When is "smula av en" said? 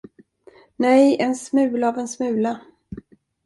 1.35-2.07